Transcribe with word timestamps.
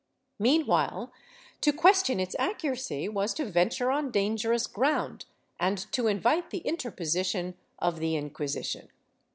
Meanwhile 0.39 1.13
to 1.61 1.71
question 1.71 2.19
its 2.19 2.35
accuracy 2.39 3.07
was 3.07 3.35
to 3.35 3.45
venture 3.45 3.91
on 3.91 4.09
dangerous 4.09 4.65
ground 4.65 5.25
and 5.59 5.77
to 5.91 6.07
invite 6.07 6.49
the 6.49 6.63
interposition 6.65 7.53
of 7.77 7.99
the 7.99 8.15
Inquisi 8.15 8.65
tion. 8.65 8.87